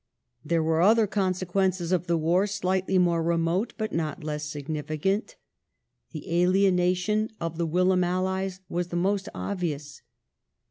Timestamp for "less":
4.23-4.45